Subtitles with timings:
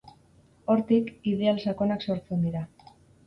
[0.75, 2.65] Hortik, ideal sakonak sortzen dira.